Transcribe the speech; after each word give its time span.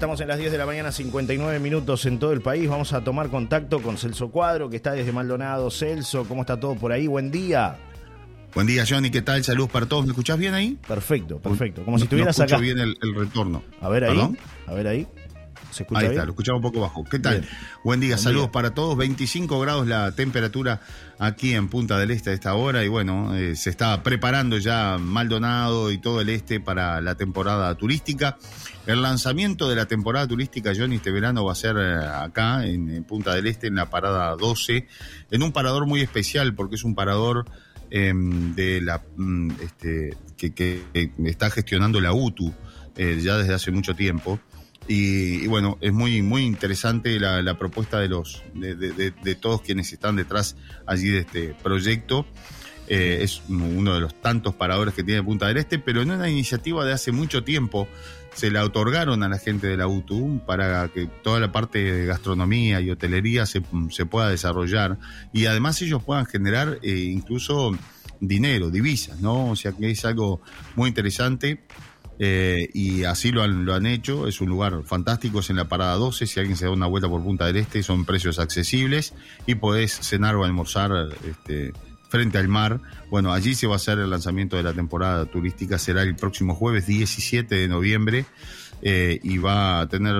estamos 0.00 0.20
en 0.22 0.28
las 0.28 0.38
10 0.38 0.50
de 0.50 0.56
la 0.56 0.64
mañana, 0.64 0.92
59 0.92 1.58
minutos 1.58 2.06
en 2.06 2.18
todo 2.18 2.32
el 2.32 2.40
país. 2.40 2.66
Vamos 2.66 2.94
a 2.94 3.04
tomar 3.04 3.28
contacto 3.28 3.82
con 3.82 3.98
Celso 3.98 4.30
Cuadro, 4.30 4.70
que 4.70 4.76
está 4.76 4.92
desde 4.92 5.12
Maldonado. 5.12 5.70
Celso, 5.70 6.24
¿cómo 6.24 6.40
está 6.40 6.58
todo 6.58 6.74
por 6.74 6.90
ahí? 6.90 7.06
Buen 7.06 7.30
día. 7.30 7.76
Buen 8.54 8.66
día, 8.66 8.84
Johnny. 8.88 9.10
¿Qué 9.10 9.20
tal? 9.20 9.44
Saludos 9.44 9.70
para 9.70 9.84
todos. 9.84 10.06
¿Me 10.06 10.12
escuchás 10.12 10.38
bien 10.38 10.54
ahí? 10.54 10.78
Perfecto, 10.88 11.38
perfecto. 11.38 11.84
Como 11.84 11.98
si 11.98 12.04
estuvieras 12.04 12.38
no 12.38 12.44
acá. 12.44 12.56
bien 12.56 12.78
el, 12.78 12.96
el, 13.02 13.14
retorno. 13.14 13.62
A 13.82 13.90
ver 13.90 14.04
ahí. 14.04 14.36
A 14.66 14.72
ver 14.72 14.86
ahí. 14.86 15.06
¿Se 15.70 15.84
escucha 15.84 16.00
ahí 16.00 16.06
está, 16.08 16.24
lo 16.24 16.30
escuchamos 16.30 16.58
un 16.58 16.62
poco 16.62 16.80
bajo. 16.80 17.04
¿Qué 17.04 17.18
tal? 17.18 17.40
Bien. 17.40 17.52
Buen 17.84 18.00
día, 18.00 18.16
Buen 18.16 18.18
saludos 18.18 18.46
día. 18.46 18.52
para 18.52 18.74
todos. 18.74 18.96
25 18.96 19.60
grados 19.60 19.86
la 19.86 20.12
temperatura 20.12 20.80
aquí 21.18 21.54
en 21.54 21.68
Punta 21.68 21.98
del 21.98 22.10
Este 22.10 22.30
a 22.30 22.32
esta 22.32 22.54
hora. 22.54 22.84
Y 22.84 22.88
bueno, 22.88 23.36
eh, 23.36 23.54
se 23.56 23.70
está 23.70 24.02
preparando 24.02 24.58
ya 24.58 24.98
Maldonado 24.98 25.90
y 25.92 25.98
todo 25.98 26.20
el 26.20 26.28
este 26.28 26.60
para 26.60 27.00
la 27.00 27.14
temporada 27.14 27.74
turística. 27.76 28.36
El 28.86 29.02
lanzamiento 29.02 29.68
de 29.68 29.76
la 29.76 29.86
temporada 29.86 30.26
turística, 30.26 30.72
Johnny, 30.76 30.96
este 30.96 31.12
verano 31.12 31.44
va 31.44 31.52
a 31.52 31.56
ser 31.56 31.76
eh, 31.78 32.04
acá 32.04 32.66
en, 32.66 32.90
en 32.90 33.04
Punta 33.04 33.34
del 33.34 33.46
Este, 33.46 33.68
en 33.68 33.76
la 33.76 33.90
parada 33.90 34.34
12, 34.36 34.86
en 35.30 35.42
un 35.42 35.52
parador 35.52 35.86
muy 35.86 36.00
especial 36.00 36.54
porque 36.54 36.74
es 36.74 36.84
un 36.84 36.94
parador 36.94 37.44
eh, 37.90 38.12
de 38.14 38.80
la 38.80 39.02
mm, 39.16 39.50
este, 39.62 40.16
que 40.36 40.82
está 41.24 41.50
gestionando 41.50 42.00
la 42.00 42.12
UTU 42.12 42.52
eh, 42.96 43.18
ya 43.22 43.36
desde 43.36 43.54
hace 43.54 43.70
mucho 43.70 43.94
tiempo. 43.94 44.38
Y, 44.88 45.44
y 45.44 45.46
bueno, 45.46 45.78
es 45.80 45.92
muy, 45.92 46.20
muy 46.22 46.42
interesante 46.42 47.18
la, 47.20 47.42
la 47.42 47.56
propuesta 47.58 47.98
de 48.00 48.08
los 48.08 48.42
de, 48.54 48.74
de- 48.74 49.12
de- 49.12 49.34
todos 49.36 49.60
quienes 49.62 49.92
están 49.92 50.16
detrás 50.16 50.56
allí 50.86 51.08
de 51.10 51.18
este 51.20 51.54
proyecto. 51.62 52.26
Eh, 52.88 53.18
es 53.22 53.40
uno 53.48 53.94
de 53.94 54.00
los 54.00 54.20
tantos 54.20 54.54
paradores 54.56 54.94
que 54.94 55.04
tiene 55.04 55.22
Punta 55.22 55.46
del 55.46 55.58
Este, 55.58 55.78
pero 55.78 56.02
en 56.02 56.10
una 56.10 56.28
iniciativa 56.28 56.84
de 56.84 56.92
hace 56.92 57.12
mucho 57.12 57.44
tiempo 57.44 57.86
se 58.34 58.50
la 58.50 58.64
otorgaron 58.64 59.22
a 59.22 59.28
la 59.28 59.38
gente 59.38 59.68
de 59.68 59.76
la 59.76 59.86
UTU 59.86 60.40
para 60.44 60.88
que 60.88 61.06
toda 61.06 61.38
la 61.38 61.52
parte 61.52 61.78
de 61.78 62.06
gastronomía 62.06 62.80
y 62.80 62.90
hotelería 62.90 63.46
se, 63.46 63.62
se 63.90 64.06
pueda 64.06 64.28
desarrollar 64.28 64.98
y 65.32 65.46
además 65.46 65.80
ellos 65.82 66.02
puedan 66.02 66.26
generar 66.26 66.78
eh, 66.82 66.90
incluso 67.12 67.76
dinero, 68.18 68.70
divisas, 68.70 69.20
¿no? 69.20 69.50
O 69.50 69.56
sea 69.56 69.70
que 69.72 69.88
es 69.90 70.04
algo 70.04 70.40
muy 70.74 70.88
interesante 70.88 71.60
eh, 72.22 72.68
y 72.74 73.04
así 73.04 73.32
lo 73.32 73.42
han, 73.42 73.64
lo 73.64 73.74
han 73.74 73.86
hecho. 73.86 74.28
Es 74.28 74.42
un 74.42 74.50
lugar 74.50 74.82
fantástico, 74.84 75.40
es 75.40 75.48
en 75.48 75.56
la 75.56 75.68
parada 75.68 75.94
12. 75.94 76.26
Si 76.26 76.38
alguien 76.38 76.56
se 76.56 76.66
da 76.66 76.70
una 76.70 76.86
vuelta 76.86 77.08
por 77.08 77.22
Punta 77.22 77.46
del 77.46 77.56
Este, 77.56 77.82
son 77.82 78.04
precios 78.04 78.38
accesibles 78.38 79.14
y 79.46 79.54
podés 79.54 79.98
cenar 80.00 80.36
o 80.36 80.44
almorzar 80.44 81.08
este, 81.26 81.72
frente 82.10 82.36
al 82.36 82.48
mar. 82.48 82.82
Bueno, 83.08 83.32
allí 83.32 83.54
se 83.54 83.66
va 83.66 83.72
a 83.72 83.76
hacer 83.76 83.98
el 83.98 84.10
lanzamiento 84.10 84.56
de 84.56 84.62
la 84.62 84.74
temporada 84.74 85.24
turística. 85.24 85.78
Será 85.78 86.02
el 86.02 86.14
próximo 86.14 86.54
jueves 86.54 86.86
17 86.86 87.54
de 87.54 87.68
noviembre 87.68 88.26
eh, 88.82 89.18
y 89.22 89.38
va 89.38 89.80
a 89.80 89.88
tener 89.88 90.14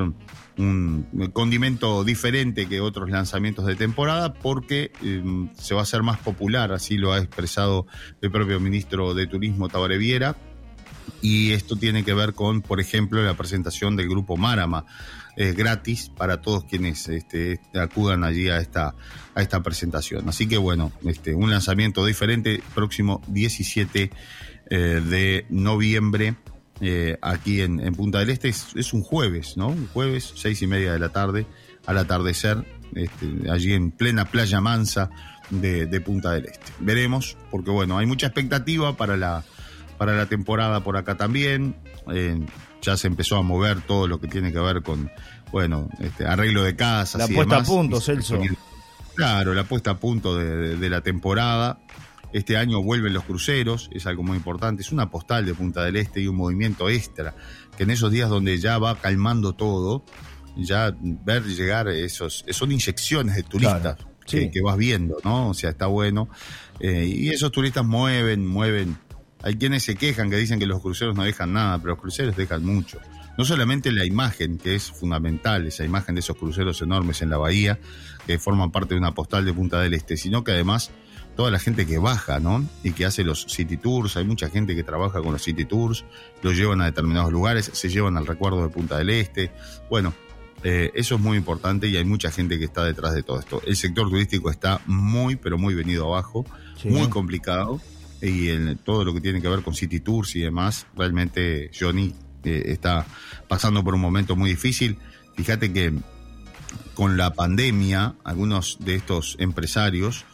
un 0.56 1.30
condimento 1.32 2.02
diferente 2.02 2.66
que 2.66 2.80
otros 2.80 3.10
lanzamientos 3.10 3.66
de 3.66 3.76
temporada 3.76 4.32
porque 4.32 4.90
eh, 5.02 5.22
se 5.58 5.74
va 5.74 5.80
a 5.80 5.82
hacer 5.84 6.02
más 6.02 6.18
popular, 6.18 6.72
así 6.72 6.98
lo 6.98 7.12
ha 7.12 7.18
expresado 7.18 7.86
el 8.20 8.30
propio 8.30 8.60
ministro 8.60 9.14
de 9.14 9.26
Turismo 9.26 9.70
Tabaré 9.70 9.96
Viera 9.96 10.36
y 11.22 11.52
esto 11.52 11.76
tiene 11.76 12.04
que 12.04 12.14
ver 12.14 12.34
con, 12.34 12.62
por 12.62 12.80
ejemplo, 12.80 13.22
la 13.22 13.34
presentación 13.34 13.96
del 13.96 14.08
grupo 14.08 14.36
Marama, 14.36 14.86
eh, 15.36 15.52
gratis 15.52 16.10
para 16.16 16.40
todos 16.40 16.64
quienes 16.64 17.08
este, 17.08 17.60
acudan 17.74 18.24
allí 18.24 18.48
a 18.48 18.58
esta, 18.58 18.94
a 19.34 19.42
esta 19.42 19.62
presentación. 19.62 20.28
Así 20.28 20.48
que 20.48 20.58
bueno, 20.58 20.92
este, 21.04 21.34
un 21.34 21.50
lanzamiento 21.50 22.04
diferente 22.04 22.62
próximo 22.74 23.22
17 23.28 24.10
eh, 24.70 24.76
de 24.76 25.46
noviembre. 25.48 26.36
eh, 26.80 27.18
aquí 27.22 27.60
en, 27.60 27.78
Punta 27.94 28.18
del 28.18 28.30
Este 28.30 28.48
es, 28.48 28.68
es 28.74 28.92
un 28.92 29.02
jueves, 29.02 29.56
¿no? 29.56 29.68
Un 29.68 29.86
jueves, 29.88 30.32
seis 30.34 30.62
y 30.62 30.66
media 30.66 30.92
de 30.92 30.98
la 30.98 31.10
tarde, 31.10 31.46
al 31.86 31.98
atardecer, 31.98 32.64
este, 32.94 33.50
allí 33.50 33.72
en 33.72 33.92
plena 33.92 34.24
playa 34.24 34.60
mansa 34.60 35.10
de 35.50 36.00
Punta 36.00 36.32
del 36.32 36.46
Este. 36.46 36.72
Veremos, 36.80 37.36
porque 37.50 37.70
bueno, 37.70 37.98
hay 37.98 38.06
mucha 38.06 38.26
expectativa 38.26 38.96
para 38.96 39.16
la, 39.16 39.44
para 40.00 40.16
la 40.16 40.24
temporada 40.24 40.82
por 40.82 40.96
acá 40.96 41.18
también. 41.18 41.76
Eh, 42.10 42.40
ya 42.80 42.96
se 42.96 43.06
empezó 43.06 43.36
a 43.36 43.42
mover 43.42 43.82
todo 43.82 44.08
lo 44.08 44.18
que 44.18 44.28
tiene 44.28 44.50
que 44.50 44.58
ver 44.58 44.80
con, 44.82 45.10
bueno, 45.52 45.90
este, 46.00 46.24
arreglo 46.24 46.62
de 46.62 46.74
casas. 46.74 47.18
La 47.20 47.30
y 47.30 47.34
puesta 47.34 47.58
a 47.58 47.62
punto, 47.62 48.00
Celso. 48.00 48.40
Claro, 49.14 49.52
la 49.52 49.64
puesta 49.64 49.90
a 49.90 49.98
punto 49.98 50.36
de, 50.38 50.56
de- 50.56 50.76
de 50.76 50.88
la 50.88 51.02
temporada. 51.02 51.80
Este 52.32 52.56
año 52.56 52.80
vuelven 52.82 53.12
los 53.12 53.24
cruceros, 53.24 53.90
es 53.92 54.06
algo 54.06 54.22
muy 54.22 54.38
importante. 54.38 54.80
Es 54.80 54.90
una 54.90 55.10
postal 55.10 55.44
de 55.44 55.52
Punta 55.52 55.84
del 55.84 55.96
Este 55.96 56.20
y 56.22 56.28
un 56.28 56.36
movimiento 56.36 56.88
extra. 56.88 57.34
Que 57.76 57.82
en 57.82 57.90
esos 57.90 58.10
días 58.10 58.30
donde 58.30 58.56
ya 58.58 58.78
va 58.78 58.96
calmando 58.96 59.52
todo, 59.52 60.04
ya 60.56 60.96
ver 61.02 61.44
llegar 61.44 61.88
esos, 61.88 62.46
son 62.50 62.72
inyecciones 62.72 63.34
de 63.36 63.42
turistas 63.42 63.80
Claro, 63.96 64.10
que, 64.26 64.40
sí. 64.44 64.50
que 64.50 64.62
vas 64.62 64.78
viendo, 64.78 65.16
¿no? 65.24 65.50
O 65.50 65.54
sea, 65.54 65.68
está 65.68 65.88
bueno. 65.88 66.30
Eh, 66.78 67.04
y 67.06 67.28
esos 67.28 67.52
turistas 67.52 67.84
mueven, 67.84 68.46
mueven. 68.46 68.96
Hay 69.42 69.56
quienes 69.56 69.82
se 69.84 69.96
quejan 69.96 70.30
que 70.30 70.36
dicen 70.36 70.58
que 70.58 70.66
los 70.66 70.80
cruceros 70.80 71.16
no 71.16 71.22
dejan 71.22 71.52
nada, 71.52 71.78
pero 71.78 71.90
los 71.94 72.00
cruceros 72.00 72.36
dejan 72.36 72.64
mucho. 72.64 72.98
No 73.38 73.44
solamente 73.44 73.90
la 73.90 74.04
imagen, 74.04 74.58
que 74.58 74.74
es 74.74 74.90
fundamental, 74.90 75.66
esa 75.66 75.84
imagen 75.84 76.14
de 76.14 76.20
esos 76.20 76.36
cruceros 76.36 76.82
enormes 76.82 77.22
en 77.22 77.30
la 77.30 77.38
bahía, 77.38 77.78
que 78.26 78.38
forman 78.38 78.70
parte 78.70 78.94
de 78.94 78.98
una 78.98 79.12
postal 79.12 79.44
de 79.46 79.54
Punta 79.54 79.80
del 79.80 79.94
Este, 79.94 80.16
sino 80.16 80.44
que 80.44 80.52
además 80.52 80.90
toda 81.36 81.50
la 81.50 81.58
gente 81.58 81.86
que 81.86 81.96
baja, 81.96 82.38
¿no? 82.38 82.68
Y 82.82 82.92
que 82.92 83.06
hace 83.06 83.24
los 83.24 83.46
city 83.48 83.78
tours, 83.78 84.16
hay 84.18 84.24
mucha 84.24 84.50
gente 84.50 84.74
que 84.76 84.82
trabaja 84.82 85.22
con 85.22 85.32
los 85.32 85.42
city 85.42 85.64
tours, 85.64 86.04
los 86.42 86.54
llevan 86.54 86.82
a 86.82 86.86
determinados 86.86 87.32
lugares, 87.32 87.70
se 87.72 87.88
llevan 87.88 88.18
al 88.18 88.26
recuerdo 88.26 88.62
de 88.62 88.68
Punta 88.68 88.98
del 88.98 89.08
Este. 89.08 89.50
Bueno, 89.88 90.12
eh, 90.62 90.90
eso 90.94 91.14
es 91.14 91.20
muy 91.22 91.38
importante 91.38 91.88
y 91.88 91.96
hay 91.96 92.04
mucha 92.04 92.30
gente 92.30 92.58
que 92.58 92.66
está 92.66 92.84
detrás 92.84 93.14
de 93.14 93.22
todo 93.22 93.40
esto. 93.40 93.62
El 93.64 93.76
sector 93.76 94.10
turístico 94.10 94.50
está 94.50 94.82
muy, 94.84 95.36
pero 95.36 95.56
muy 95.56 95.74
venido 95.74 96.08
abajo, 96.12 96.44
Sí. 96.76 96.88
muy 96.88 97.08
complicado 97.08 97.80
y 98.22 98.48
el- 98.48 98.78
todo 98.78 99.04
lo 99.04 99.14
que 99.14 99.20
tiene 99.20 99.40
que 99.40 99.48
ver 99.48 99.62
con 99.62 99.74
city 99.74 100.00
tours 100.00 100.36
y 100.36 100.40
demás, 100.40 100.86
realmente 100.96 101.70
Johnny 101.78 102.14
eh, 102.44 102.62
está 102.66 103.06
pasando 103.48 103.84
por 103.84 103.94
un 103.94 104.00
momento 104.00 104.34
muy 104.36 104.50
difícil. 104.50 104.96
Fíjate 105.36 105.72
que 105.72 105.92
con 106.94 107.16
la 107.16 107.32
pandemia, 107.32 108.14
algunos 108.24 108.78
de 108.80 108.94
estos 108.94 109.36
empresarios, 109.38 110.24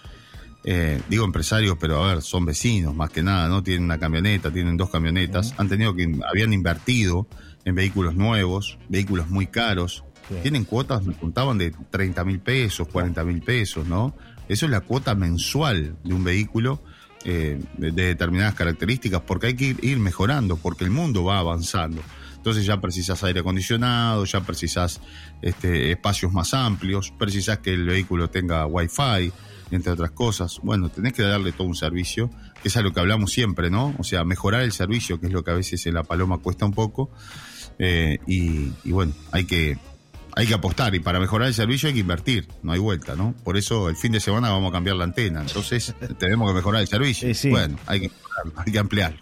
eh, 0.65 1.01
digo 1.09 1.25
empresarios, 1.25 1.77
pero 1.81 2.03
a 2.05 2.15
ver, 2.15 2.23
son 2.23 2.45
vecinos 2.45 2.95
más 2.95 3.11
que 3.11 3.23
nada, 3.23 3.49
¿no? 3.49 3.63
Tienen 3.63 3.85
una 3.85 3.99
camioneta, 3.99 4.51
tienen 4.51 4.77
dos 4.77 4.91
camionetas, 4.91 5.55
han 5.59 5.69
tenido 5.69 5.95
que, 5.95 6.13
habían 6.29 6.53
invertido 6.53 7.29
en 7.65 7.75
vehículos 7.75 8.15
nuevos, 8.17 8.79
vehículos 8.89 9.29
muy 9.29 9.47
caros, 9.47 10.03
tienen 10.43 10.65
cuotas, 10.65 11.05
me 11.05 11.15
contaban 11.15 11.57
de 11.59 11.73
30 11.91 12.25
mil 12.25 12.41
pesos, 12.41 12.89
40 12.89 13.23
mil 13.23 13.43
pesos, 13.43 13.87
¿no? 13.87 14.13
Eso 14.49 14.67
es 14.67 14.73
la 14.73 14.81
cuota 14.81 15.15
mensual 15.15 15.97
de 16.03 16.15
un 16.15 16.25
vehículo 16.25 16.83
eh, 17.29 17.59
de, 17.77 17.91
de 17.91 18.05
determinadas 18.05 18.55
características, 18.55 19.21
porque 19.23 19.49
hay 19.49 19.57
que 19.57 19.77
ir, 19.83 19.99
mejorando, 19.99 20.57
porque 20.57 20.85
el 20.85 20.91
mundo 20.91 21.25
va 21.25 21.41
avanzando. 21.41 22.01
Entonces 22.37 22.65
ya 22.65 22.81
precisas 22.81 23.25
aire 23.25 23.41
acondicionado, 23.41 24.25
ya 24.25 24.43
precisas 24.43 25.01
este, 25.43 25.91
espacios 25.91 26.33
más 26.33 26.55
amplios, 26.55 27.13
precisas 27.19 27.59
que 27.59 27.75
el 27.75 27.85
vehículo 27.85 28.31
tenga 28.31 28.65
wifi, 28.67 29.33
entre 29.73 29.91
otras 29.91 30.13
cosas. 30.13 30.61
Bueno, 30.63 30.89
tenés 30.89 31.15
que 31.15 31.23
darle 31.23 31.51
todo 31.51 31.67
un 31.67 31.75
servicio, 31.75 32.31
que 32.63 32.69
es 32.69 32.77
a 32.77 32.83
lo 32.83 32.93
que 32.93 33.01
hablamos 33.01 33.33
siempre, 33.33 33.71
¿no? 33.71 33.97
O 33.99 34.05
sea, 34.05 34.23
mejorar 34.23 34.63
el 34.63 34.71
servicio, 34.71 35.19
que 35.19 35.27
es 35.27 35.33
lo 35.33 35.43
que 35.43 35.51
a 35.51 35.55
veces 35.55 35.85
en 35.87 35.95
la 35.95 36.05
paloma 36.05 36.39
cuesta 36.39 36.65
un 36.65 36.75
poco. 36.75 37.11
eh, 37.81 38.19
y 38.29 38.93
bueno, 38.93 39.13
hay 39.33 39.47
que, 39.47 39.77
hay 40.37 40.47
que 40.47 40.55
apostar 40.55 40.95
y 40.95 41.01
para 41.01 41.19
mejorar 41.19 41.49
el 41.49 41.55
servicio 41.55 41.89
hay 41.89 41.95
que 41.95 42.01
invertir, 42.01 42.47
no 42.63 42.73
hay 42.73 42.79
vuelta, 42.79 43.17
¿no? 43.17 43.35
Por 43.43 43.57
eso 43.57 43.89
el 43.89 43.97
fin 43.97 44.13
de 44.13 44.21
semana 44.21 44.51
vamos 44.51 44.69
a 44.69 44.73
cambiar 44.73 44.97
la 44.97 45.05
antena, 45.05 45.41
entonces 45.41 45.95
tenemos 46.19 46.51
que 46.51 46.55
mejorar 46.55 46.83
el 46.83 46.87
servicio. 46.87 47.27
Sí, 47.29 47.35
sí. 47.35 47.51
Bueno, 47.51 47.79
hay 47.87 48.01
que, 48.01 48.11
hay 48.55 48.73
que 48.73 48.79
ampliarlo. 48.79 49.19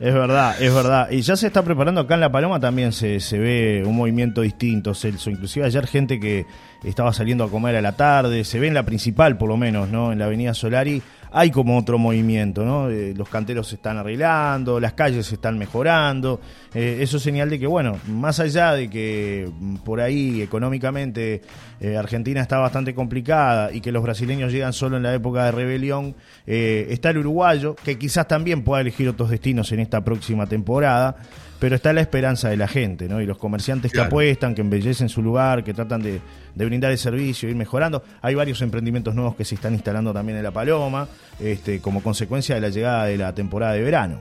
Es 0.00 0.14
verdad, 0.14 0.62
es 0.62 0.72
verdad. 0.72 1.10
Y 1.10 1.20
ya 1.20 1.36
se 1.36 1.48
está 1.48 1.62
preparando 1.62 2.00
acá 2.00 2.14
en 2.14 2.20
La 2.20 2.30
Paloma 2.30 2.60
también 2.60 2.92
se, 2.92 3.20
se 3.20 3.36
ve 3.36 3.82
un 3.84 3.96
movimiento 3.96 4.40
distinto, 4.40 4.94
Celso. 4.94 5.28
Inclusive 5.28 5.66
ayer 5.66 5.86
gente 5.86 6.20
que 6.20 6.46
estaba 6.84 7.12
saliendo 7.12 7.44
a 7.44 7.50
comer 7.50 7.76
a 7.76 7.82
la 7.82 7.92
tarde, 7.92 8.44
se 8.44 8.60
ve 8.60 8.68
en 8.68 8.74
la 8.74 8.84
principal 8.84 9.36
por 9.36 9.48
lo 9.48 9.56
menos, 9.56 9.88
¿no? 9.88 10.12
En 10.12 10.20
la 10.20 10.26
Avenida 10.26 10.54
Solari 10.54 11.02
hay 11.30 11.50
como 11.50 11.78
otro 11.78 11.98
movimiento, 11.98 12.64
¿no? 12.64 12.90
Eh, 12.90 13.14
los 13.16 13.28
canteros 13.28 13.68
se 13.68 13.76
están 13.76 13.98
arreglando, 13.98 14.80
las 14.80 14.94
calles 14.94 15.26
se 15.26 15.34
están 15.36 15.58
mejorando. 15.58 16.40
Eh, 16.74 16.98
eso 17.00 17.16
es 17.16 17.22
señal 17.22 17.50
de 17.50 17.58
que, 17.58 17.66
bueno, 17.66 17.98
más 18.08 18.40
allá 18.40 18.72
de 18.72 18.90
que 18.90 19.48
mm, 19.58 19.76
por 19.76 20.00
ahí 20.00 20.42
económicamente 20.42 21.42
eh, 21.80 21.96
Argentina 21.96 22.40
está 22.40 22.58
bastante 22.58 22.94
complicada 22.94 23.72
y 23.72 23.80
que 23.80 23.92
los 23.92 24.02
brasileños 24.02 24.52
llegan 24.52 24.72
solo 24.72 24.96
en 24.96 25.02
la 25.02 25.14
época 25.14 25.44
de 25.44 25.52
rebelión, 25.52 26.14
eh, 26.46 26.86
está 26.90 27.10
el 27.10 27.18
uruguayo, 27.18 27.74
que 27.76 27.98
quizás 27.98 28.26
también 28.26 28.62
pueda 28.62 28.80
elegir 28.80 29.08
otros 29.08 29.30
destinos 29.30 29.70
en 29.72 29.80
esta 29.80 30.02
próxima 30.02 30.46
temporada, 30.46 31.16
pero 31.58 31.76
está 31.76 31.92
la 31.92 32.00
esperanza 32.00 32.48
de 32.48 32.56
la 32.56 32.68
gente, 32.68 33.08
¿no? 33.08 33.20
Y 33.20 33.26
los 33.26 33.38
comerciantes 33.38 33.90
que 33.90 34.00
apuestan, 34.00 34.54
que 34.54 34.60
embellecen 34.60 35.08
su 35.08 35.22
lugar, 35.22 35.64
que 35.64 35.72
tratan 35.72 36.02
de, 36.02 36.20
de 36.54 36.64
brindar 36.64 36.90
el 36.92 36.98
servicio, 36.98 37.48
ir 37.48 37.56
mejorando. 37.56 38.02
Hay 38.20 38.34
varios 38.34 38.60
emprendimientos 38.62 39.14
nuevos 39.14 39.36
que 39.36 39.44
se 39.44 39.54
están 39.54 39.72
instalando 39.72 40.12
también 40.12 40.38
en 40.38 40.44
La 40.44 40.50
Paloma, 40.50 41.08
este, 41.38 41.80
como 41.80 42.02
consecuencia 42.02 42.54
de 42.54 42.60
la 42.60 42.68
llegada 42.70 43.04
de 43.04 43.16
la 43.16 43.34
temporada 43.34 43.74
de 43.74 43.82
verano. 43.82 44.20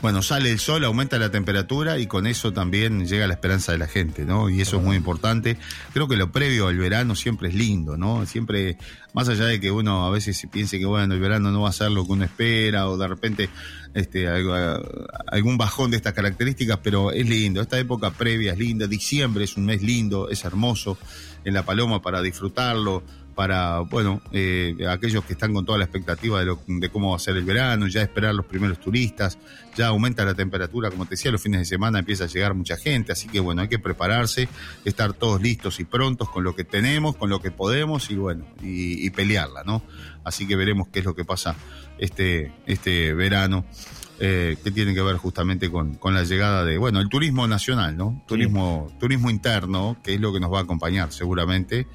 bueno, 0.00 0.22
sale 0.22 0.50
el 0.50 0.58
sol, 0.58 0.84
aumenta 0.84 1.18
la 1.18 1.30
temperatura 1.30 1.98
y 1.98 2.06
con 2.06 2.26
eso 2.26 2.52
también 2.52 3.06
llega 3.06 3.26
la 3.26 3.34
esperanza 3.34 3.72
de 3.72 3.78
la 3.78 3.88
gente, 3.88 4.24
¿no? 4.24 4.48
Y 4.48 4.60
eso 4.60 4.76
es 4.76 4.82
muy 4.82 4.96
importante. 4.96 5.56
Creo 5.92 6.06
que 6.06 6.16
lo 6.16 6.30
previo 6.30 6.68
al 6.68 6.76
verano 6.76 7.16
siempre 7.16 7.48
es 7.48 7.54
lindo, 7.54 7.96
¿no? 7.96 8.24
Siempre, 8.26 8.76
más 9.12 9.28
allá 9.28 9.46
de 9.46 9.58
que 9.58 9.70
uno 9.72 10.06
a 10.06 10.10
veces 10.10 10.46
piense 10.52 10.78
que, 10.78 10.86
bueno, 10.86 11.14
el 11.14 11.20
verano 11.20 11.50
no 11.50 11.62
va 11.62 11.70
a 11.70 11.72
ser 11.72 11.90
lo 11.90 12.06
que 12.06 12.12
uno 12.12 12.24
espera 12.24 12.88
o 12.88 12.96
de 12.96 13.08
repente 13.08 13.48
este, 13.94 14.28
algún 14.28 15.58
bajón 15.58 15.90
de 15.90 15.96
estas 15.96 16.12
características, 16.12 16.78
pero 16.82 17.10
es 17.10 17.28
lindo. 17.28 17.60
Esta 17.60 17.78
época 17.78 18.10
previa 18.10 18.52
es 18.52 18.58
linda, 18.58 18.86
diciembre 18.86 19.44
es 19.44 19.56
un 19.56 19.64
mes 19.64 19.82
lindo, 19.82 20.28
es 20.28 20.44
hermoso 20.44 20.98
en 21.44 21.54
La 21.54 21.64
Paloma 21.64 22.02
para 22.02 22.22
disfrutarlo 22.22 23.02
para, 23.38 23.82
bueno, 23.82 24.20
eh, 24.32 24.74
aquellos 24.90 25.24
que 25.24 25.34
están 25.34 25.54
con 25.54 25.64
toda 25.64 25.78
la 25.78 25.84
expectativa 25.84 26.40
de, 26.40 26.46
lo, 26.46 26.60
de 26.66 26.88
cómo 26.88 27.10
va 27.10 27.16
a 27.18 27.20
ser 27.20 27.36
el 27.36 27.44
verano, 27.44 27.86
ya 27.86 28.02
esperar 28.02 28.34
los 28.34 28.44
primeros 28.46 28.80
turistas, 28.80 29.38
ya 29.76 29.86
aumenta 29.86 30.24
la 30.24 30.34
temperatura, 30.34 30.90
como 30.90 31.04
te 31.04 31.10
decía, 31.10 31.30
los 31.30 31.40
fines 31.40 31.60
de 31.60 31.64
semana 31.64 32.00
empieza 32.00 32.24
a 32.24 32.26
llegar 32.26 32.54
mucha 32.54 32.76
gente, 32.76 33.12
así 33.12 33.28
que 33.28 33.38
bueno, 33.38 33.62
hay 33.62 33.68
que 33.68 33.78
prepararse, 33.78 34.48
estar 34.84 35.12
todos 35.12 35.40
listos 35.40 35.78
y 35.78 35.84
prontos 35.84 36.28
con 36.30 36.42
lo 36.42 36.56
que 36.56 36.64
tenemos, 36.64 37.14
con 37.14 37.30
lo 37.30 37.40
que 37.40 37.52
podemos 37.52 38.10
y 38.10 38.16
bueno, 38.16 38.44
y, 38.60 39.08
pelearla, 39.10 39.62
¿no? 39.62 39.84
Así 40.24 40.48
que 40.48 40.56
veremos 40.56 40.88
qué 40.88 40.98
es 40.98 41.04
lo 41.04 41.14
que 41.14 41.24
pasa 41.24 41.54
este, 41.96 42.52
este 42.66 43.14
verano. 43.14 43.64
Eh, 44.20 44.56
que 44.64 44.72
tiene 44.72 44.94
que 44.94 45.02
ver 45.02 45.14
justamente 45.16 45.70
con, 45.70 45.94
con, 45.94 46.12
la 46.12 46.24
llegada 46.24 46.64
de, 46.64 46.76
bueno, 46.76 46.98
el 46.98 47.08
turismo 47.08 47.46
nacional, 47.46 47.96
¿no? 47.96 48.20
Turismo, 48.26 48.92
turismo 48.98 49.30
interno, 49.30 49.96
que 50.02 50.14
es 50.14 50.20
lo 50.20 50.32
que 50.32 50.40
nos 50.40 50.52
va 50.52 50.58
a 50.58 50.62
acompañar 50.62 51.12
seguramente. 51.12 51.86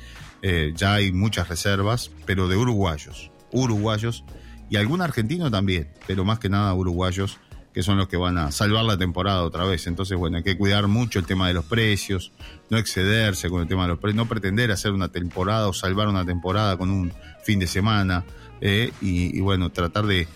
Eh, 0.43 0.73
ya 0.75 0.95
hay 0.95 1.11
muchas 1.11 1.47
reservas, 1.47 2.11
pero 2.25 2.47
de 2.47 2.57
uruguayos, 2.57 3.31
uruguayos 3.51 4.25
y 4.69 4.75
algún 4.75 5.01
argentino 5.01 5.49
también, 5.49 5.89
pero 6.05 6.25
más 6.25 6.37
que 6.37 6.49
nada 6.49 6.73
uruguayos 6.73 7.39
que 7.73 7.81
son 7.81 7.97
los 7.97 8.07
que 8.07 8.17
van 8.17 8.37
a 8.37 8.51
salvar 8.51 8.85
la 8.85 8.97
temporada 8.97 9.41
otra 9.41 9.65
vez. 9.65 9.87
Entonces, 9.87 10.15
bueno, 10.17 10.37
hay 10.37 10.43
que 10.43 10.57
cuidar 10.57 10.87
mucho 10.87 11.17
el 11.17 11.25
tema 11.25 11.47
de 11.47 11.55
los 11.55 11.65
precios, 11.65 12.31
no 12.69 12.77
excederse 12.77 13.49
con 13.49 13.61
el 13.61 13.67
tema 13.67 13.83
de 13.83 13.89
los 13.89 13.99
precios, 13.99 14.17
no 14.17 14.27
pretender 14.27 14.71
hacer 14.71 14.91
una 14.91 15.07
temporada 15.07 15.67
o 15.67 15.73
salvar 15.73 16.07
una 16.07 16.23
temporada 16.25 16.77
con 16.77 16.91
un 16.91 17.11
fin 17.43 17.59
de 17.59 17.65
semana 17.65 18.25
eh, 18.61 18.91
y, 19.01 19.39
bueno, 19.41 19.71
tratar 19.71 20.05
de, 20.05 20.27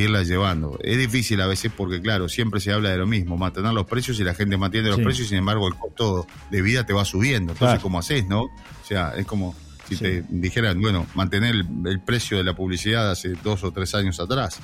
irla 0.00 0.22
llevando. 0.22 0.78
Es 0.82 0.98
difícil 0.98 1.40
a 1.40 1.46
veces 1.46 1.72
porque, 1.76 2.00
claro, 2.00 2.28
siempre 2.28 2.60
se 2.60 2.72
habla 2.72 2.90
de 2.90 2.98
lo 2.98 3.06
mismo, 3.06 3.36
mantener 3.36 3.72
los 3.72 3.86
precios 3.86 4.18
y 4.20 4.24
la 4.24 4.34
gente 4.34 4.56
mantiene 4.56 4.88
los 4.88 5.00
precios, 5.00 5.28
sin 5.28 5.38
embargo, 5.38 5.68
el 5.68 5.74
costo 5.74 6.26
de 6.50 6.62
vida 6.62 6.84
te 6.84 6.92
va 6.92 7.04
subiendo. 7.04 7.52
Entonces, 7.52 7.80
¿cómo 7.80 7.98
haces, 7.98 8.26
no? 8.26 8.42
O 8.42 8.86
sea, 8.86 9.14
es 9.16 9.26
como 9.26 9.54
si 9.88 9.96
te 9.96 10.24
dijeran, 10.28 10.80
bueno, 10.80 11.06
mantener 11.14 11.54
el, 11.54 12.00
precio 12.00 12.38
de 12.38 12.44
la 12.44 12.54
publicidad 12.54 13.10
hace 13.10 13.34
dos 13.42 13.64
o 13.64 13.72
tres 13.72 13.94
años 13.94 14.18
atrás. 14.20 14.58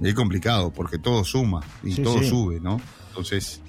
Es 0.00 0.14
complicado 0.14 0.72
porque 0.72 0.98
todo 0.98 1.24
suma 1.24 1.60
y 1.82 1.94
todo 2.02 2.22
sube, 2.22 2.60
¿no? 2.60 2.80
Entonces, 3.08 3.60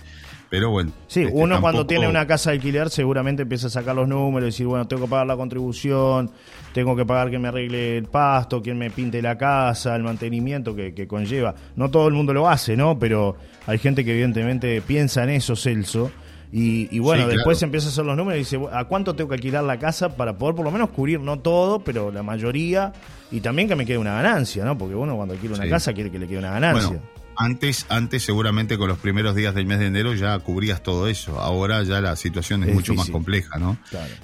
pero 0.50 0.70
bueno. 0.70 0.92
Sí, 1.08 1.24
este, 1.24 1.34
uno 1.34 1.62
cuando 1.62 1.86
tiene 1.86 2.08
una 2.08 2.26
casa 2.26 2.52
de 2.52 2.58
alquiler 2.58 2.90
seguramente 2.90 3.44
empieza 3.44 3.68
a 3.68 3.70
sacar 3.70 3.96
los 3.96 4.08
números 4.08 4.48
y 4.48 4.52
decir, 4.52 4.68
bueno, 4.68 4.88
tengo 4.88 5.04
que 5.04 5.10
pagar 5.10 5.28
la 5.28 5.36
contribución, 5.36 6.32
tengo 6.74 6.96
que 6.96 7.06
pagar 7.06 7.30
que 7.30 7.40
me 7.40 7.48
arregle 7.48 7.98
el 7.98 8.06
pasto, 8.06 8.62
quien 8.62 8.78
me 8.78 8.90
pinte 8.90 9.22
la 9.22 9.38
casa, 9.38 9.96
el 9.96 10.04
mantenimiento 10.04 10.76
que, 10.76 10.94
que, 10.94 11.08
conlleva. 11.08 11.56
No 11.76 11.90
todo 11.90 12.08
el 12.08 12.14
mundo 12.14 12.34
lo 12.34 12.50
hace, 12.50 12.78
¿no? 12.78 12.98
Pero 12.98 13.36
hay 13.66 13.78
gente 13.78 14.06
que 14.06 14.12
evidentemente 14.12 14.82
piensa 14.82 15.24
en 15.24 15.32
eso, 15.32 15.56
Celso. 15.56 16.12
Y, 16.52 17.00
bueno, 17.00 17.28
después 17.28 17.62
empieza 17.62 17.88
a 17.88 17.90
hacer 17.92 18.06
los 18.06 18.16
números 18.16 18.38
y 18.38 18.40
dice, 18.40 18.60
¿a 18.72 18.86
cuánto 18.86 19.16
tengo 19.16 19.30
que 19.30 19.36
alquilar 19.36 19.64
la 19.64 19.78
casa 19.78 20.16
para 20.16 20.38
poder 20.38 20.56
por 20.56 20.64
lo 20.64 20.72
menos 20.72 20.90
cubrir, 20.90 21.20
no 21.20 21.40
todo, 21.40 21.80
pero 21.80 22.12
la 22.12 22.24
mayoría? 22.24 22.94
Y 23.32 23.42
también 23.42 23.68
que 23.68 23.76
me 23.76 23.86
quede 23.86 23.98
una 23.98 24.14
ganancia, 24.14 24.64
¿no? 24.64 24.78
Porque 24.78 24.96
uno 24.96 25.16
cuando 25.16 25.34
alquila 25.34 25.56
una 25.56 25.68
casa 25.70 25.94
quiere 25.94 26.10
que 26.10 26.20
le 26.20 26.28
quede 26.28 26.40
una 26.40 26.52
ganancia. 26.52 27.02
Antes, 27.38 27.86
antes 27.90 28.24
seguramente 28.24 28.78
con 28.78 28.88
los 28.88 28.98
primeros 28.98 29.36
días 29.36 29.56
del 29.56 29.66
mes 29.66 29.80
de 29.80 29.88
enero 29.88 30.14
ya 30.14 30.38
cubrías 30.40 30.84
todo 30.84 31.08
eso. 31.08 31.40
Ahora 31.40 31.84
ya 31.84 32.02
la 32.02 32.16
situación 32.16 32.64
es, 32.64 32.74
mucho 32.74 32.94
más 32.94 33.10
compleja, 33.10 33.58
¿no? 33.58 33.78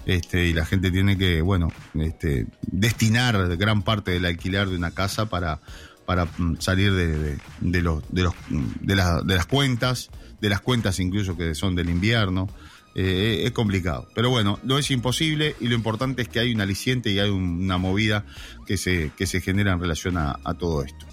Este, 0.05 0.45
y 0.47 0.53
la 0.53 0.65
gente 0.65 0.91
tiene 0.91 1.17
que, 1.17 1.41
bueno, 1.41 1.69
este, 1.99 2.47
destinar 2.61 3.55
gran 3.57 3.83
parte 3.83 4.11
del 4.11 4.25
alquiler 4.25 4.69
de 4.69 4.75
una 4.75 4.91
casa 4.91 5.27
para, 5.27 5.59
para 6.05 6.25
mm, 6.25 6.57
salir 6.59 6.93
de, 6.93 7.37
de, 7.61 7.81
los, 7.81 8.03
de, 8.09 8.23
los, 8.23 8.33
de, 8.49 8.95
de 8.95 9.35
las 9.35 9.45
cuentas 9.45 10.09
de 10.43 10.49
las 10.49 10.59
cuentas 10.59 10.99
incluso 10.99 11.37
que 11.37 11.55
son 11.55 11.73
del 11.73 11.89
invierno. 11.89 12.49
Eh, 12.95 13.43
es 13.45 13.51
complicado. 13.53 14.07
Pero 14.13 14.29
bueno, 14.29 14.59
no 14.61 14.77
es 14.77 14.91
imposible 14.91 15.55
y 15.59 15.67
lo 15.67 15.73
importante 15.73 16.21
es 16.21 16.27
que 16.27 16.39
hay 16.39 16.53
un 16.53 16.61
aliciente 16.61 17.09
y 17.09 17.17
hay 17.17 17.29
una 17.29 17.79
movida 17.79 18.25
que 18.67 18.77
se, 18.77 19.11
que 19.17 19.25
se 19.25 19.41
genera 19.41 19.71
en 19.71 19.79
relación 19.79 20.17
a, 20.17 20.37
todo 20.59 20.83
esto. 20.83 21.07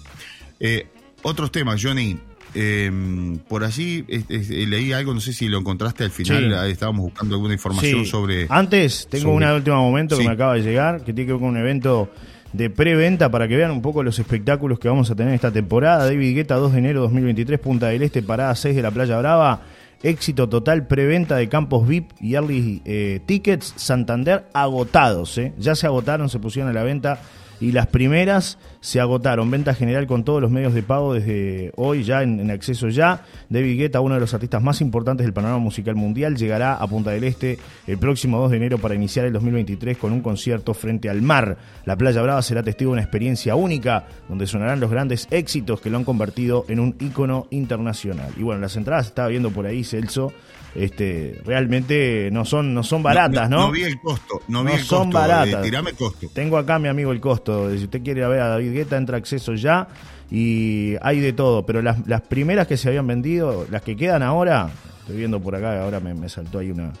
Eh, 0.59 0.89
otros 1.23 1.51
temas, 1.51 1.81
Johnny. 1.81 2.17
Em, 2.53 3.37
por 3.37 3.63
allí 3.63 4.03
leí 4.27 4.91
algo, 4.91 5.13
no 5.13 5.21
sé 5.21 5.31
si 5.31 5.47
lo 5.47 5.59
encontraste 5.59 6.03
al 6.03 6.11
final, 6.11 6.69
estábamos 6.69 7.03
buscando 7.03 7.35
alguna 7.35 7.53
información 7.53 8.05
sobre... 8.05 8.47
Antes, 8.49 9.07
tengo 9.09 9.33
una 9.33 9.53
última 9.53 9.77
momento 9.77 10.17
que 10.17 10.25
me 10.25 10.31
acaba 10.31 10.55
de 10.55 10.61
llegar, 10.61 10.97
que 11.03 11.13
tiene 11.13 11.27
que 11.27 11.31
ver 11.33 11.39
con 11.39 11.49
un 11.49 11.57
evento 11.57 12.09
de 12.53 12.69
preventa 12.69 13.31
para 13.31 13.47
que 13.47 13.55
vean 13.55 13.71
un 13.71 13.81
poco 13.81 14.03
los 14.03 14.19
espectáculos 14.19 14.79
que 14.79 14.89
vamos 14.89 15.09
a 15.09 15.15
tener 15.15 15.33
esta 15.33 15.51
temporada. 15.51 16.05
David 16.05 16.35
Guetta, 16.35 16.55
2 16.55 16.73
de 16.73 16.79
enero 16.79 17.01
2023, 17.01 17.59
Punta 17.59 17.87
del 17.87 18.01
Este, 18.01 18.21
parada 18.21 18.53
6 18.53 18.75
de 18.75 18.81
la 18.81 18.91
Playa 18.91 19.17
Brava. 19.17 19.61
Éxito 20.03 20.49
total, 20.49 20.87
preventa 20.87 21.35
de 21.35 21.47
campos 21.47 21.87
VIP 21.87 22.11
y 22.19 22.33
early 22.33 22.81
eh, 22.85 23.21
tickets. 23.25 23.73
Santander 23.77 24.47
agotados, 24.53 25.37
eh. 25.37 25.53
ya 25.57 25.75
se 25.75 25.85
agotaron, 25.85 26.27
se 26.27 26.39
pusieron 26.39 26.71
a 26.71 26.73
la 26.73 26.83
venta 26.83 27.21
y 27.59 27.71
las 27.71 27.87
primeras 27.87 28.57
se 28.81 28.99
agotaron. 28.99 29.49
Venta 29.49 29.73
general 29.73 30.07
con 30.07 30.25
todos 30.25 30.41
los 30.41 30.51
medios 30.51 30.73
de 30.73 30.83
pago 30.83 31.13
desde 31.13 31.71
hoy, 31.77 32.03
ya 32.03 32.23
en, 32.23 32.51
acceso 32.51 32.89
ya. 32.89 33.23
David 33.47 33.77
Guetta, 33.77 34.01
uno 34.01 34.15
de 34.15 34.19
los 34.19 34.33
artistas 34.33 34.61
más 34.61 34.81
importantes 34.81 35.25
del 35.25 35.33
panorama 35.33 35.59
musical 35.59 35.95
mundial, 35.95 36.35
llegará 36.35 36.73
a 36.73 36.87
Punta 36.87 37.11
del 37.11 37.23
Este 37.23 37.59
el 37.87 37.97
próximo 37.97 38.39
2 38.39 38.51
de 38.51 38.57
enero 38.57 38.77
para 38.79 38.95
iniciar 38.95 39.25
el 39.25 39.33
2023 39.33 39.97
con 39.97 40.11
un 40.11 40.21
concierto 40.21 40.73
frente 40.73 41.09
al 41.09 41.21
mar. 41.21 41.57
La 41.85 41.95
Playa 41.95 42.21
Brava 42.21 42.41
será 42.41 42.63
testigo 42.63 42.91
de 42.91 42.93
una 42.93 43.01
experiencia 43.03 43.55
única 43.55 44.07
donde 44.27 44.47
sonarán 44.47 44.79
los 44.79 44.89
grandes 44.89 45.27
éxitos 45.31 45.79
que 45.79 45.89
lo 45.89 45.97
han 45.97 46.03
convertido 46.03 46.65
en 46.67 46.79
un 46.79 46.95
ícono 46.99 47.47
internacional. 47.51 48.31
Y 48.35 48.43
bueno, 48.43 48.61
las 48.61 48.75
entradas 48.75 49.07
estaba 49.07 49.27
viendo 49.27 49.51
por 49.51 49.67
ahí, 49.67 49.83
Celso 49.83 50.33
este, 50.75 51.41
realmente 51.43 52.29
no 52.31 52.45
son, 52.45 52.73
no 52.73 52.83
son 52.83 53.03
baratas, 53.03 53.49
¿no? 53.49 53.67
No, 53.67 53.71
vi 53.71 53.83
el 53.83 53.99
costo, 53.99 54.41
no, 54.47 54.63
vi 54.63 54.73
el 54.73 54.79
son 54.79 55.11
costo, 55.11 55.19
baratas. 55.19 55.63
tirame 55.63 55.93
costo. 55.93 56.27
Tengo 56.33 56.57
acá, 56.57 56.79
mi 56.79 56.87
amigo, 56.87 57.11
el 57.11 57.19
costo. 57.19 57.75
Si 57.75 57.83
usted 57.83 58.01
quiere 58.01 58.21
ir 58.21 58.25
a 58.25 58.29
ver 58.29 58.39
a 58.39 58.47
David 58.47 58.70
Guetta, 58.71 58.97
entra 58.97 59.17
acceso 59.17 59.53
ya 59.53 59.87
y 60.29 60.95
hay 61.01 61.19
de 61.19 61.33
todo. 61.33 61.65
Pero 61.65 61.81
las, 61.81 62.07
las 62.07 62.21
primeras 62.21 62.67
que 62.67 62.77
se 62.77 62.89
habían 62.89 63.07
vendido, 63.07 63.65
las 63.69 63.81
que 63.81 63.95
quedan 63.95 64.23
ahora, 64.23 64.69
estoy 64.99 65.17
viendo 65.17 65.39
por 65.39 65.55
acá, 65.55 65.83
ahora 65.83 65.99
me, 65.99 66.29
saltó 66.29 66.59
ahí 66.59 66.71
una, 66.71 66.93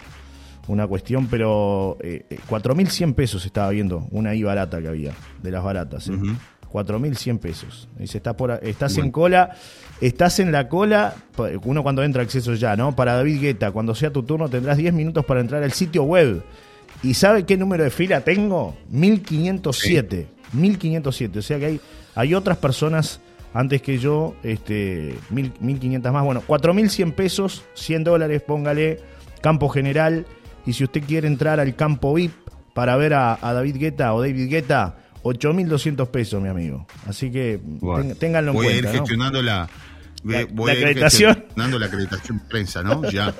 una 0.67 0.87
cuestión, 0.87 1.27
pero 1.27 1.97
eh, 2.01 2.25
4.100 2.49 3.09
eh, 3.09 3.13
pesos 3.13 3.45
estaba 3.45 3.69
viendo 3.69 4.07
una 4.11 4.35
I 4.35 4.43
barata 4.43 4.81
que 4.81 4.87
había, 4.87 5.13
de 5.41 5.51
las 5.51 5.63
baratas. 5.63 6.09
¿eh? 6.09 6.13
4.100 6.71 7.39
pesos. 7.39 7.89
Dice, 7.97 8.17
estás, 8.17 8.35
por, 8.35 8.51
estás 8.63 8.97
en 8.97 9.11
cola, 9.11 9.55
estás 9.99 10.39
en 10.39 10.51
la 10.51 10.69
cola, 10.69 11.15
uno 11.63 11.83
cuando 11.83 12.03
entra 12.03 12.23
acceso 12.23 12.53
ya, 12.53 12.75
¿no? 12.75 12.95
Para 12.95 13.15
David 13.15 13.41
Guetta, 13.41 13.71
cuando 13.71 13.93
sea 13.93 14.11
tu 14.11 14.23
turno 14.23 14.49
tendrás 14.49 14.77
10 14.77 14.93
minutos 14.93 15.25
para 15.25 15.41
entrar 15.41 15.63
al 15.63 15.73
sitio 15.73 16.03
web. 16.03 16.43
¿Y 17.03 17.13
sabe 17.15 17.45
qué 17.45 17.57
número 17.57 17.83
de 17.83 17.89
fila 17.89 18.21
tengo? 18.21 18.75
1507. 18.89 20.27
1507. 20.53 21.39
O 21.39 21.41
sea 21.41 21.59
que 21.59 21.65
hay, 21.65 21.81
hay 22.15 22.33
otras 22.33 22.57
personas 22.57 23.19
antes 23.53 23.81
que 23.81 23.97
yo, 23.97 24.35
este, 24.43 25.15
1500 25.29 26.13
más. 26.13 26.23
Bueno, 26.23 26.41
4100 26.45 27.11
pesos, 27.13 27.63
100 27.73 28.03
dólares, 28.03 28.41
póngale, 28.41 28.99
campo 29.41 29.69
general. 29.69 30.25
Y 30.65 30.73
si 30.73 30.83
usted 30.83 31.03
quiere 31.03 31.27
entrar 31.27 31.59
al 31.59 31.75
campo 31.75 32.13
VIP 32.13 32.33
para 32.73 32.95
ver 32.95 33.13
a, 33.13 33.37
a 33.41 33.53
David 33.53 33.77
Guetta 33.77 34.13
o 34.13 34.21
David 34.21 34.49
Guetta, 34.49 34.95
8.200 35.23 36.07
pesos, 36.07 36.41
mi 36.41 36.49
amigo. 36.49 36.85
Así 37.07 37.31
que 37.31 37.59
ténganlo 38.19 38.51
en 38.51 38.57
cuenta. 38.57 38.73
Voy 38.73 38.73
a 38.73 38.77
ir 38.77 38.87
gestionando 38.87 39.41
la, 39.41 39.69
la, 40.23 40.45
voy 40.51 40.71
acreditación. 40.71 41.45
Dando 41.55 41.79
la 41.79 41.87
acreditación 41.87 42.39
prensa, 42.39 42.83
¿no? 42.83 43.09
Ya. 43.09 43.33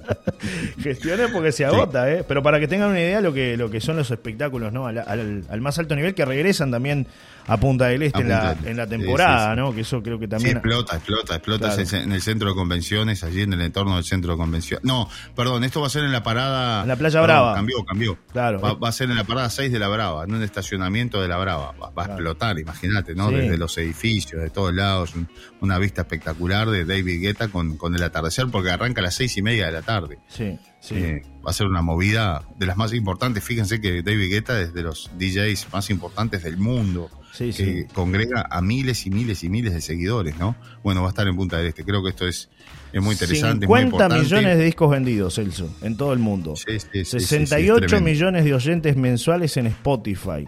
Gestione 0.82 1.28
porque 1.28 1.52
se 1.52 1.64
agota, 1.64 2.10
¿eh? 2.10 2.24
Pero 2.26 2.42
para 2.42 2.58
que 2.60 2.68
tengan 2.68 2.90
una 2.90 3.00
idea 3.00 3.20
lo 3.20 3.32
que, 3.32 3.56
lo 3.56 3.70
que 3.70 3.80
son 3.80 3.96
los 3.96 4.10
espectáculos, 4.10 4.72
¿no? 4.72 4.86
Al, 4.86 5.60
más 5.60 5.78
alto 5.78 5.94
nivel 5.94 6.14
que 6.14 6.24
regresan 6.24 6.70
también 6.70 7.06
a 7.46 7.58
Punta 7.58 7.86
del 7.86 8.02
Este 8.02 8.20
en, 8.20 8.28
la, 8.28 8.56
en 8.64 8.76
la 8.76 8.86
temporada, 8.86 9.54
¿no? 9.56 9.74
Que 9.74 9.82
eso 9.82 10.02
creo 10.02 10.18
que 10.18 10.28
también. 10.28 10.58
explota, 10.58 10.96
explota, 10.96 11.34
explota 11.34 11.74
en 11.98 12.12
el 12.12 12.22
centro 12.22 12.50
de 12.50 12.54
convenciones, 12.54 13.24
allí 13.24 13.42
en 13.42 13.52
el 13.52 13.60
entorno 13.60 13.96
del 13.96 14.04
centro 14.04 14.32
de 14.32 14.38
convenciones. 14.38 14.84
No, 14.84 15.08
perdón, 15.34 15.64
esto 15.64 15.80
va 15.80 15.88
a 15.88 15.90
ser 15.90 16.04
en 16.04 16.12
la 16.12 16.22
parada. 16.22 16.82
En 16.82 16.88
la 16.88 16.96
Playa 16.96 17.20
Brava. 17.20 17.54
Cambió, 17.54 17.84
cambió. 17.84 18.18
Claro. 18.32 18.60
Va, 18.60 18.88
a 18.88 18.92
ser 18.92 19.10
en 19.10 19.16
la 19.16 19.24
parada 19.24 19.50
6 19.50 19.72
de 19.72 19.78
la 19.78 19.88
Brava, 19.88 20.24
en 20.24 20.34
un 20.34 20.42
estacionamiento 20.42 21.20
de 21.20 21.28
la 21.28 21.36
Brava. 21.38 21.72
Va, 21.72 22.04
a 22.04 22.06
explotar, 22.06 22.58
imagínate, 22.58 23.14
¿no? 23.14 23.30
Desde 23.30 23.58
los 23.58 23.76
edificios, 23.78 24.42
de 24.42 24.50
todos 24.50 24.74
lados, 24.74 25.14
una 25.60 25.78
vista 25.78 26.02
espectacular 26.02 26.68
de 26.70 26.84
David 26.84 27.20
Guetta 27.20 27.39
con, 27.48 27.76
con 27.76 27.94
el 27.94 28.02
atardecer, 28.02 28.46
porque 28.50 28.70
arranca 28.70 29.00
a 29.00 29.04
las 29.04 29.14
seis 29.14 29.36
y 29.36 29.42
media 29.42 29.66
de 29.66 29.72
la 29.72 29.82
tarde. 29.82 30.18
Sí, 30.28 30.58
sí. 30.80 30.94
Eh, 30.96 31.22
va 31.46 31.50
a 31.50 31.54
ser 31.54 31.66
una 31.66 31.82
movida 31.82 32.42
de 32.58 32.66
las 32.66 32.76
más 32.76 32.92
importantes. 32.92 33.42
Fíjense 33.44 33.80
que 33.80 34.02
David 34.02 34.30
Guetta 34.30 34.60
es 34.60 34.74
de 34.74 34.82
los 34.82 35.10
DJs 35.18 35.72
más 35.72 35.90
importantes 35.90 36.42
del 36.42 36.56
mundo. 36.58 37.10
Sí, 37.32 37.52
que 37.52 37.52
sí. 37.52 37.84
congrega 37.94 38.48
a 38.50 38.60
miles 38.60 39.06
y 39.06 39.10
miles 39.10 39.44
y 39.44 39.48
miles 39.48 39.72
de 39.72 39.80
seguidores, 39.80 40.36
¿no? 40.36 40.56
Bueno, 40.82 41.02
va 41.02 41.08
a 41.08 41.10
estar 41.10 41.28
en 41.28 41.36
Punta 41.36 41.58
del 41.58 41.68
Este. 41.68 41.84
Creo 41.84 42.02
que 42.02 42.10
esto 42.10 42.26
es, 42.26 42.50
es 42.92 43.00
muy 43.00 43.12
interesante, 43.12 43.68
muy 43.68 43.78
50 43.78 43.84
importante. 43.84 44.24
millones 44.24 44.58
de 44.58 44.64
discos 44.64 44.90
vendidos, 44.90 45.34
Celso, 45.36 45.72
en 45.82 45.96
todo 45.96 46.12
el 46.12 46.18
mundo. 46.18 46.56
Sí, 46.56 46.80
sí, 46.80 46.88
sí, 46.92 47.04
sí, 47.04 47.20
sí, 47.20 47.26
68 47.26 47.84
es 47.84 47.86
tremendo. 47.86 48.10
millones 48.10 48.44
de 48.44 48.54
oyentes 48.54 48.96
mensuales 48.96 49.56
en 49.56 49.68
Spotify. 49.68 50.44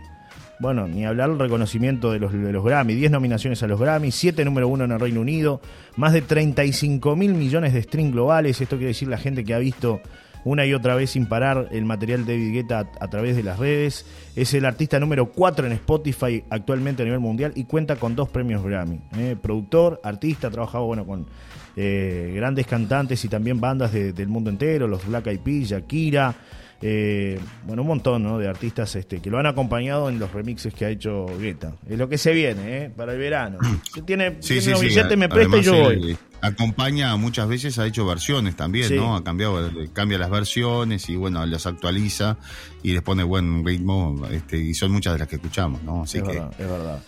Bueno, 0.63 0.87
ni 0.87 1.05
hablar 1.05 1.29
el 1.29 1.41
reconocimiento 1.41 2.13
de 2.13 2.21
los, 2.21 2.65
Grammy, 2.65 2.95
10 2.95 3.11
nominaciones 3.11 3.61
a 3.65 3.67
los 3.67 3.81
Grammy, 3.81 4.13
7 4.13 4.45
número 4.45 4.69
1 4.69 4.85
en 4.85 4.93
el 4.93 5.01
Reino 5.01 5.21
Unido, 5.21 5.61
más 5.97 6.13
de 6.13 6.23
35 6.23 7.17
mil 7.17 7.35
millones 7.35 7.73
de 7.73 7.83
streams 7.83 8.13
globales. 8.13 8.61
Esto 8.61 8.77
quiere 8.77 8.91
decir 8.91 9.09
la 9.09 9.19
gente 9.19 9.43
que 9.45 9.55
ha 9.55 9.59
visto 9.59 10.01
una 10.45 10.65
y 10.65 10.73
otra 10.73 10.95
vez 10.95 11.11
sin 11.11 11.27
parar 11.27 11.67
el 11.73 11.85
material 11.85 12.25
de 12.25 12.35
David 12.35 12.53
Guetta 12.53 12.87
a, 13.01 13.09
través 13.09 13.35
de 13.35 13.43
las 13.43 13.59
redes. 13.59 14.07
Es 14.37 14.55
el 14.55 14.65
artista 14.65 15.01
número 15.01 15.33
4 15.33 15.67
en 15.67 15.73
Spotify 15.73 16.45
actualmente 16.49 17.03
a 17.03 17.07
nivel 17.07 17.19
mundial 17.19 17.51
y 17.57 17.65
cuenta 17.65 17.97
con 17.97 18.15
dos 18.15 18.29
premios 18.29 18.63
Grammy. 18.63 19.01
¿eh? 19.19 19.35
Productor, 19.43 20.01
artista, 20.05 20.47
ha 20.47 20.51
trabajado 20.53 20.85
bueno, 20.87 21.05
con 21.05 21.27
eh, 21.75 22.35
grandes 22.37 22.69
cantantes 22.69 23.25
y 23.25 23.29
también 23.29 23.61
bandas 23.61 23.93
de- 23.93 24.13
del 24.13 24.29
mundo 24.29 24.49
entero, 24.49 24.87
los 24.87 25.05
Black 25.09 25.27
Eyed 25.27 25.41
Peas, 25.41 25.71
Shakira. 25.71 26.33
Eh, 26.83 27.39
bueno, 27.65 27.83
un 27.83 27.89
montón 27.89 28.23
¿no? 28.25 28.39
de 28.39 28.49
artistas 28.49 28.95
este, 28.97 29.21
que 29.21 29.31
lo 29.31 29.39
han 29.39 29.47
acompañado 29.47 30.09
en 30.09 30.19
los 30.19 30.33
remixes 30.33 30.75
que 30.75 30.85
ha 30.85 30.91
hecho 30.91 31.27
Guetta. 31.39 31.73
Es 31.89 31.97
lo 31.99 32.09
que 32.09 32.19
se 32.19 32.33
viene 32.33 32.85
¿eh? 32.85 32.91
para 32.95 33.13
el 33.13 33.19
verano. 33.19 33.59
Si 33.95 34.03
tiene, 34.03 34.37
Sí, 34.41 34.49
tiene 34.55 34.63
sí, 34.63 34.69
unos 34.71 34.81
sí. 34.81 34.87
billetes, 34.87 35.17
me 35.19 35.29
presta 35.29 35.57
y 35.59 35.63
yo 35.63 35.91
él, 35.91 35.99
voy. 36.01 36.13
eh, 36.13 36.17
Acompaña 36.45 37.15
muchas 37.17 37.47
veces, 37.47 37.79
ha 37.79 37.87
hecho 37.87 38.05
versiones 38.05 38.57
también. 38.57 38.97
¿no? 38.97 39.15
Ha 39.15 39.23
cambiado, 39.23 39.65
eh, 39.65 39.91
cambia 39.93 40.19
las 40.19 40.29
versiones 40.29 41.09
y 41.09 41.15
bueno, 41.15 41.47
las 41.47 41.67
actualiza 41.67 42.37
y 42.83 42.93
les 42.93 43.03
pone 43.03 43.23
buen 43.23 43.65
ritmo, 43.65 44.21
este, 44.29 44.59
y 44.59 44.75
son 44.75 44.91
muchas 44.91 45.13
de 45.13 45.21
las 45.21 45.29
que 45.29 45.37
escuchamos, 45.37 45.85
¿no? 45.85 46.03
Así 46.03 46.19
es 46.19 46.25
que 46.25 46.31
verdad, 46.33 46.51
es 46.59 46.69
verdad. 46.69 46.99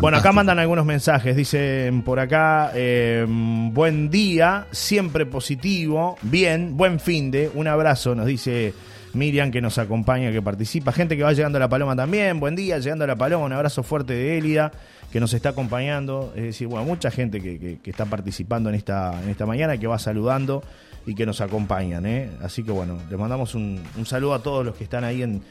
Bueno, 0.00 0.18
acá 0.18 0.30
mandan 0.30 0.60
algunos 0.60 0.86
mensajes. 0.86 1.34
Dicen 1.34 2.02
por 2.02 2.20
acá, 2.20 2.70
eh, 2.72 3.26
buen 3.28 4.10
día, 4.10 4.68
siempre 4.70 5.26
positivo, 5.26 6.16
bien, 6.22 6.76
buen 6.76 7.00
fin 7.00 7.32
de, 7.32 7.50
un 7.52 7.66
abrazo, 7.66 8.14
nos 8.14 8.26
dice 8.26 8.74
Miriam 9.14 9.50
que 9.50 9.60
nos 9.60 9.78
acompaña, 9.78 10.30
que 10.32 10.42
participa. 10.42 10.92
Gente 10.92 11.16
que 11.16 11.22
va 11.22 11.32
llegando 11.32 11.56
a 11.56 11.60
La 11.60 11.68
Paloma 11.68 11.94
también, 11.96 12.40
buen 12.40 12.54
día, 12.56 12.78
llegando 12.78 13.04
a 13.04 13.06
La 13.06 13.16
Paloma, 13.16 13.44
un 13.44 13.52
abrazo 13.52 13.82
fuerte 13.82 14.12
de 14.12 14.38
Elida 14.38 14.72
que 15.12 15.20
nos 15.20 15.32
está 15.32 15.50
acompañando. 15.50 16.32
Es 16.36 16.42
decir, 16.42 16.66
bueno, 16.66 16.84
mucha 16.84 17.10
gente 17.10 17.40
que, 17.40 17.58
que- 17.58 17.78
que 17.82 17.90
está 17.90 18.04
participando 18.06 18.68
en 18.68 18.74
esta, 18.74 19.20
en 19.22 19.28
esta 19.30 19.46
mañana, 19.46 19.78
que 19.78 19.86
va 19.86 19.98
saludando 19.98 20.62
y 21.06 21.14
que 21.14 21.24
nos 21.26 21.40
acompañan. 21.40 22.04
¿eh? 22.06 22.30
Así 22.42 22.62
que 22.64 22.72
bueno, 22.72 22.98
les 23.08 23.18
mandamos 23.18 23.54
un, 23.54 23.80
un 23.96 24.06
saludo 24.06 24.34
a 24.34 24.42
todos 24.42 24.64
los 24.66 24.74
que 24.74 24.84
están 24.84 25.04
ahí 25.04 25.22
en, 25.22 25.42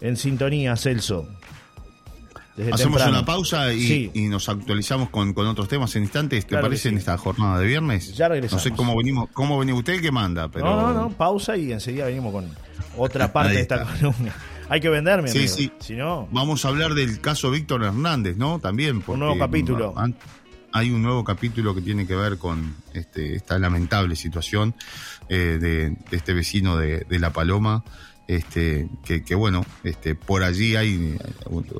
en 0.00 0.16
sintonía, 0.16 0.74
Celso. 0.76 1.28
Hacemos 2.54 2.78
temprano. 2.98 3.12
una 3.12 3.24
pausa 3.24 3.72
y, 3.72 3.80
Sí. 3.80 4.10
y 4.12 4.22
nos 4.28 4.46
actualizamos 4.50 5.08
con, 5.08 5.32
con 5.32 5.46
otros 5.46 5.68
temas 5.68 5.96
en 5.96 6.02
instantes. 6.02 6.44
¿Te 6.44 6.48
Claro 6.50 6.66
parece 6.66 6.90
en 6.90 6.98
esta 6.98 7.16
jornada 7.16 7.58
de 7.58 7.66
viernes? 7.66 8.14
Ya 8.14 8.28
regresamos. 8.28 8.62
No 8.64 8.70
sé 8.70 8.76
cómo 8.76 8.94
venimos, 8.94 9.30
cómo 9.32 9.58
venía 9.58 9.74
usted 9.74 9.94
el 9.94 10.02
que 10.02 10.10
manda, 10.12 10.48
pero. 10.50 10.66
No, 10.66 10.82
no, 10.82 10.92
no, 10.92 11.10
pausa 11.10 11.56
y 11.56 11.72
enseguida 11.72 12.04
venimos 12.06 12.30
con 12.30 12.46
otra 12.96 13.32
parte 13.32 13.54
de 13.54 13.60
esta 13.60 13.84
columna. 13.84 14.34
Hay 14.68 14.80
que 14.80 14.88
venderme, 14.88 15.28
Sí, 15.28 15.38
amigo. 15.38 15.54
sí. 15.54 15.72
Si 15.80 15.94
no, 15.94 16.28
Vamos 16.30 16.64
a 16.64 16.68
hablar 16.68 16.94
del 16.94 17.20
caso 17.20 17.50
Víctor 17.50 17.84
Hernández, 17.84 18.36
¿no? 18.36 18.58
También. 18.58 19.02
Porque 19.02 19.18
nuevo 19.18 19.38
capítulo. 19.38 19.94
Hay 20.74 20.90
un 20.90 21.02
nuevo 21.02 21.22
capítulo 21.22 21.74
que 21.74 21.82
tiene 21.82 22.06
que 22.06 22.16
ver 22.16 22.38
con 22.38 22.74
este, 22.94 23.34
esta 23.36 23.58
lamentable 23.58 24.16
situación 24.16 24.74
eh, 25.28 25.58
de, 25.60 25.90
de 25.90 26.16
este 26.16 26.32
vecino 26.32 26.78
de, 26.78 27.00
de 27.08 27.18
La 27.18 27.30
Paloma. 27.32 27.84
Este, 28.26 28.88
que, 29.04 29.22
que, 29.22 29.34
bueno, 29.34 29.66
este, 29.84 30.14
por 30.14 30.42
allí 30.44 30.76
hay 30.76 31.18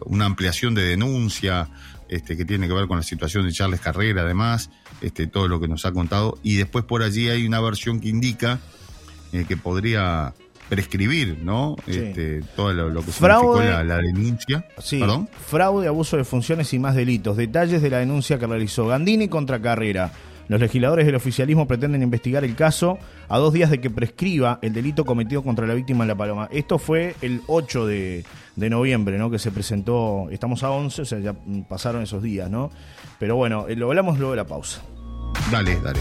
una 0.05 0.27
ampliación 0.27 0.75
de 0.75 0.83
denuncia 0.83 1.69
este, 2.11 2.37
que 2.37 2.45
tiene 2.45 2.69
que 2.69 2.75
ver 2.75 2.87
con 2.89 2.99
la 2.99 3.03
situación 3.03 3.47
de 3.47 3.53
Charles 3.53 3.81
Carrera, 3.81 4.23
además, 4.23 4.69
este, 5.01 5.27
todo 5.27 5.49
lo 5.49 5.59
que 5.61 5.69
nos 5.69 5.87
ha 5.87 5.93
contado. 5.93 6.39
Y 6.43 6.57
después 6.57 6.85
por 6.85 7.03
allí 7.03 7.31
hay 7.31 7.47
una 7.47 7.61
versión 7.61 8.01
que 8.01 8.09
indica 8.09 8.59
eh, 9.33 9.47
que 9.49 9.57
podría 9.57 10.35
prescribir, 10.73 11.39
¿no? 11.43 11.77
Sí. 11.87 11.99
Este, 11.99 12.41
todo 12.57 12.73
lo, 12.73 12.89
lo 12.89 13.05
que 13.05 13.13
Fraude. 13.13 13.59
significó 13.61 13.85
la, 13.85 13.85
la 13.85 13.97
denuncia. 13.99 14.67
sí. 14.79 15.01
¿Perdón? 15.01 15.29
Fraude, 15.49 15.87
abuso 15.87 16.17
de 16.17 16.25
funciones 16.25 16.73
y 16.73 16.79
más 16.79 16.95
delitos. 16.95 17.37
Detalles 17.37 17.83
de 17.83 17.91
la 17.91 17.99
denuncia 17.99 18.39
que 18.39 18.47
realizó 18.47 18.87
Gandini 18.87 19.29
contra 19.29 19.61
Carrera. 19.61 20.13
Los 20.49 20.61
legisladores 20.61 21.05
del 21.05 21.15
oficialismo 21.15 21.67
pretenden 21.69 22.03
investigar 22.03 22.43
el 22.43 22.55
caso 22.57 22.99
a 23.29 23.37
dos 23.39 23.53
días 23.53 23.71
de 23.71 23.81
que 23.83 23.91
prescriba 23.91 24.59
el 24.63 24.73
delito 24.73 25.05
cometido 25.05 25.43
contra 25.43 25.67
la 25.67 25.75
víctima 25.75 26.05
en 26.05 26.09
La 26.09 26.15
Paloma. 26.15 26.49
Esto 26.51 26.79
fue 26.79 27.15
el 27.21 27.43
8 27.49 27.87
de, 27.87 28.25
de 28.57 28.71
noviembre, 28.71 29.19
¿no? 29.19 29.31
Que 29.31 29.39
se 29.39 29.51
presentó, 29.51 30.29
estamos 30.31 30.63
a 30.63 30.71
11, 30.71 31.03
o 31.03 31.05
sea, 31.05 31.19
ya 31.19 31.35
pasaron 31.69 32.03
esos 32.03 32.23
días, 32.23 32.51
¿no? 32.51 32.71
Pero 33.19 33.37
bueno, 33.37 33.67
eh, 33.69 33.77
lo 33.77 33.89
hablamos 33.89 34.19
luego 34.19 34.33
de 34.33 34.37
la 34.39 34.47
pausa. 34.47 34.83
Dale, 35.51 35.79
dale. 35.83 36.01